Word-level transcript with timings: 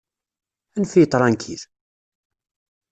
Anef-iyi 0.75 1.07
ṭṛankil! 1.13 1.61